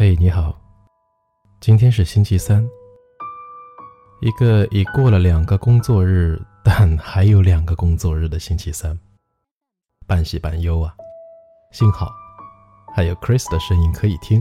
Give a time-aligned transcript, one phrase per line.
[0.00, 0.56] 嘿，你好，
[1.58, 2.64] 今天是星期三，
[4.20, 8.96] 一个已过了两个工作日，但 还有两个工作日的星期三，
[10.06, 10.94] 半喜半忧啊。
[11.72, 12.12] 幸好
[12.94, 14.40] 还有 Chris 的声音可以听。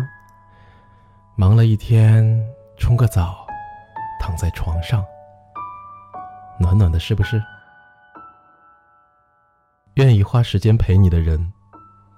[1.35, 2.23] 忙了一天，
[2.77, 3.47] 冲个澡，
[4.21, 5.03] 躺在床上，
[6.59, 7.41] 暖暖的，是不是？
[9.95, 11.51] 愿意花时间陪你的人，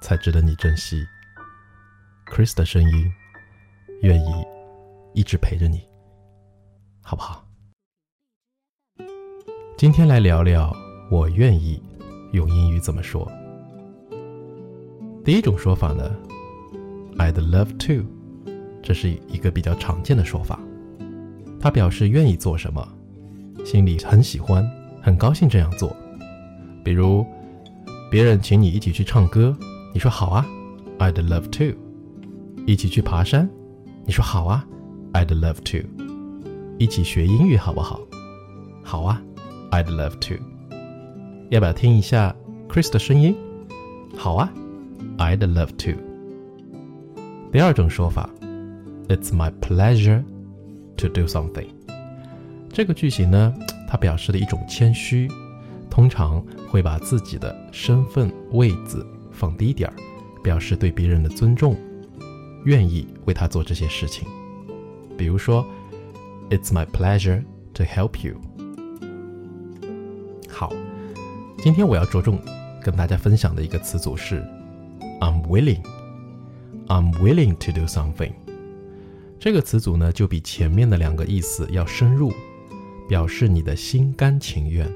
[0.01, 1.07] 才值得你珍惜。
[2.25, 3.09] Chris 的声音。
[4.01, 4.31] 愿意
[5.13, 5.81] 一直陪着你，
[7.01, 7.45] 好不好？
[9.75, 10.73] 今天来聊聊
[11.11, 11.81] 我愿意
[12.31, 13.29] 用英语怎么说。
[15.25, 16.15] 第一种说法呢
[17.17, 18.05] ，I'd love to，
[18.81, 20.57] 这是一个比较常见的说法，
[21.59, 22.87] 它表示愿意做什么，
[23.65, 24.65] 心里很喜欢，
[25.01, 25.93] 很高兴这样做。
[26.85, 27.25] 比如，
[28.09, 29.53] 别人请你一起去唱歌，
[29.93, 30.47] 你说好啊
[30.99, 31.77] ，I'd love to，
[32.65, 33.49] 一起去爬山。
[34.05, 34.65] 你说好啊
[35.13, 35.87] ，I'd love to，
[36.79, 37.99] 一起学英语好不好？
[38.83, 39.21] 好啊
[39.71, 40.43] ，I'd love to。
[41.49, 42.35] 要不要听一下
[42.67, 43.35] Chris 的声音？
[44.17, 44.51] 好啊
[45.17, 45.99] ，I'd love to。
[47.51, 48.29] 第二种说法
[49.07, 50.23] ，It's my pleasure
[50.97, 51.67] to do something。
[52.71, 53.53] 这个句型呢，
[53.87, 55.27] 它表示的一种谦虚，
[55.89, 59.93] 通常会把自己的身份位子放低点儿，
[60.43, 61.75] 表示对别人的尊重。
[62.65, 64.27] 愿意为他做这些事情，
[65.17, 65.65] 比如说
[66.49, 67.43] ，It's my pleasure
[67.73, 68.35] to help you。
[70.49, 70.73] 好，
[71.59, 72.39] 今天我要着重
[72.81, 74.41] 跟大家分享的一个词组是
[75.21, 75.81] ，I'm willing。
[76.87, 78.33] I'm willing to do something。
[79.39, 82.33] 这个词组呢，就比前面的两个意思要深入，
[83.07, 84.91] 表示你的心甘情愿，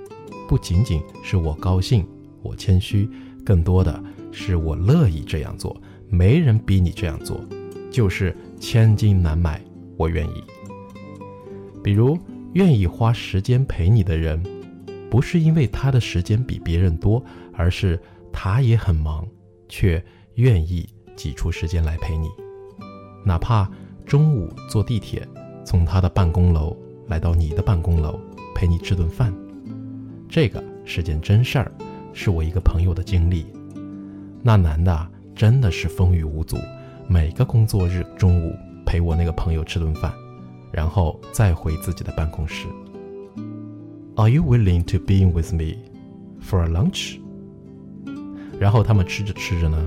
[0.50, 2.06] 不仅仅是我高兴，
[2.42, 3.08] 我谦虚，
[3.46, 5.80] 更多的是我乐意这样做。
[6.14, 7.44] 没人逼你这样做，
[7.90, 9.60] 就是千金难买，
[9.98, 10.44] 我愿意。
[11.84, 12.16] 比如，
[12.54, 14.42] 愿意花时间陪你的人，
[15.10, 18.00] 不是因为他的时间比别人多，而是
[18.32, 19.28] 他也很忙，
[19.68, 20.02] 却
[20.36, 22.30] 愿意挤出时间来陪你。
[23.26, 23.68] 哪怕
[24.06, 25.28] 中午坐地铁
[25.66, 28.20] 从他的办公楼来到你的办公楼
[28.54, 29.34] 陪你吃顿饭，
[30.30, 31.72] 这个是件真事儿，
[32.14, 33.48] 是我一个朋友的经历。
[34.44, 35.13] 那男的。
[35.36, 36.58] 真的是风雨无阻，
[37.08, 38.56] 每个工作日中午
[38.86, 40.14] 陪我那个朋友吃顿饭，
[40.72, 42.68] 然后再回自己的办公室。
[44.16, 45.78] Are you willing to be with me
[46.40, 47.18] for a lunch？
[48.60, 49.84] 然后他们吃着吃着呢，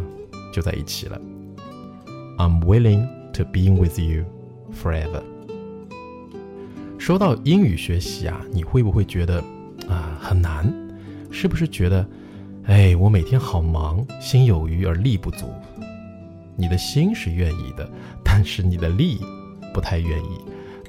[0.52, 1.20] 就在一起了。
[2.38, 4.24] I'm willing to be with you
[4.72, 5.22] forever。
[6.98, 9.38] 说到英语学习啊，你会不会觉得
[9.88, 10.74] 啊很难？
[11.30, 12.04] 是不是觉得？
[12.66, 15.46] 哎，我每天好忙，心有余而力不足。
[16.56, 17.88] 你的心是愿意的，
[18.24, 19.20] 但是你的力
[19.72, 20.40] 不太愿意。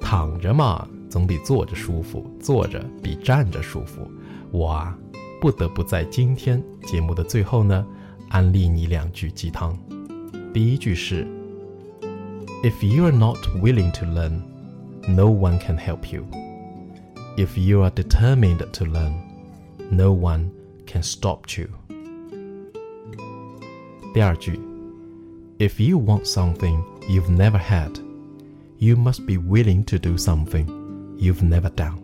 [0.01, 4.01] 躺着嘛，总比坐着舒服；坐着比站着舒服。
[4.49, 4.97] 我啊，
[5.39, 7.85] 不得不在今天节目的最后呢，
[8.29, 9.77] 安利你两句鸡汤。
[10.51, 11.27] 第一句是
[12.63, 14.41] ：If you are not willing to learn,
[15.07, 16.25] no one can help you.
[17.37, 19.13] If you are determined to learn,
[19.91, 20.49] no one
[20.86, 21.68] can stop you.
[24.14, 24.58] 第二句，
[25.58, 27.92] If you want something you've never had,
[28.78, 30.66] you must be willing to do something
[31.16, 31.98] you've never done.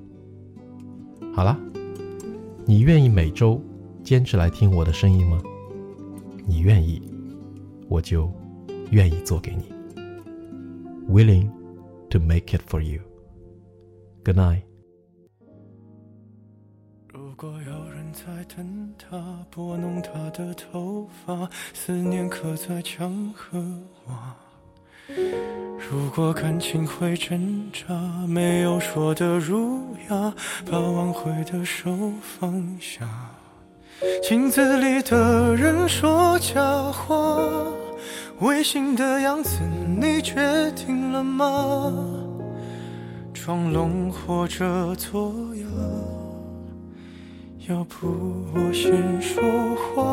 [1.34, 1.58] 好了，
[2.64, 3.62] 你愿意每周
[4.02, 5.42] 坚持来听我的声音吗？
[6.46, 7.02] 你愿意，
[7.88, 8.32] 我就
[8.90, 9.70] 愿意做给你。
[11.10, 11.50] Willing
[12.10, 13.00] to make it for you.
[14.24, 14.62] Good night.
[17.43, 18.23] 果有人在
[18.55, 19.21] 等他，
[19.51, 23.59] 拨弄他的头发，思念刻在墙和
[24.07, 24.33] 瓦。
[25.77, 27.93] 如果感情会挣扎，
[28.29, 30.33] 没有说的儒雅，
[30.71, 33.05] 把挽回的手放下。
[34.21, 36.61] 镜子里的人说假
[36.93, 37.43] 话，
[38.39, 39.59] 违心的样子，
[39.99, 41.91] 你决定了吗？
[43.33, 46.22] 装聋或者作哑。
[47.69, 48.07] 要不
[48.53, 49.41] 我先说
[49.75, 50.03] 话。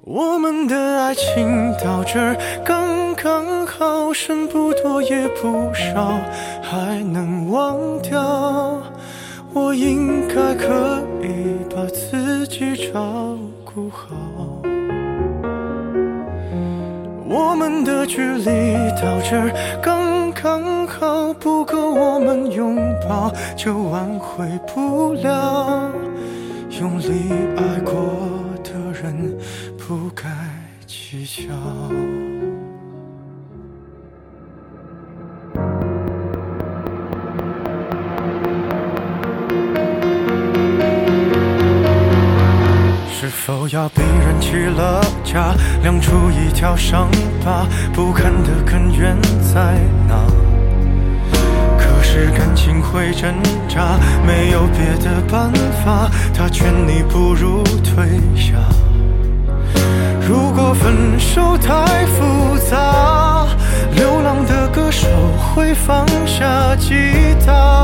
[0.00, 2.34] 我们的爱情到这儿
[2.64, 6.18] 刚刚好，剩不多也不少，
[6.62, 8.80] 还能忘掉。
[9.52, 14.08] 我应该可以把自己照顾好。
[17.26, 19.50] 我们的距离到这儿
[19.82, 20.13] 刚
[20.44, 22.76] 刚好，不够我们拥
[23.08, 25.90] 抱，就挽回不了。
[26.78, 27.94] 用力爱过
[28.62, 29.38] 的人。
[29.78, 30.28] 不该
[30.86, 32.23] 计较。
[43.24, 47.08] 是否要逼人弃了家，亮出一条伤
[47.42, 47.66] 疤？
[47.94, 50.26] 不堪的根源在哪？
[51.78, 53.32] 可是感情会挣
[53.66, 55.50] 扎，没有别的办
[55.82, 56.10] 法。
[56.34, 58.58] 他劝你不如退下。
[60.28, 63.46] 如果分手太复杂，
[63.96, 65.08] 流浪的歌手
[65.54, 66.94] 会放下吉
[67.46, 67.83] 他。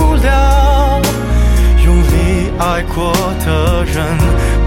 [3.51, 4.05] 的人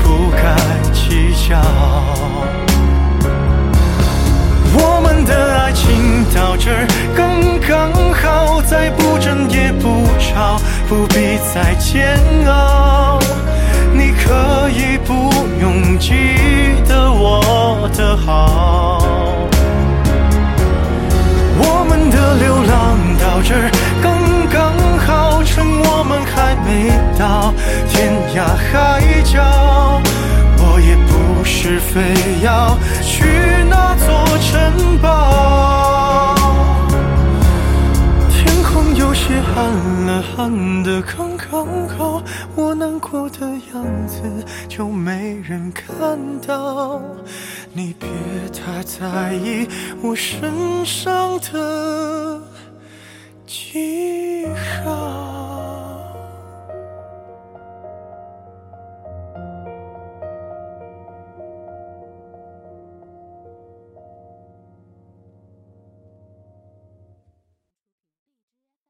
[0.02, 0.54] 不该
[0.92, 1.58] 计较。
[4.76, 6.70] 我们的爱情到这
[7.16, 13.19] 刚刚好，再不争也不吵，不必再煎熬。
[31.94, 32.00] 非
[32.43, 33.25] 要去
[33.70, 34.08] 那座
[34.38, 36.35] 城堡。
[38.32, 39.70] 天空有些暗
[40.05, 42.20] 了，暗的刚刚好，
[42.56, 44.23] 我难过的样子
[44.69, 47.00] 就没人看到。
[47.73, 48.08] 你别
[48.50, 49.69] 太在意
[50.02, 52.43] 我身上的
[53.46, 54.46] 记
[54.85, 55.23] 号